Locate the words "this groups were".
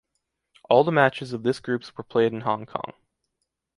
1.43-2.03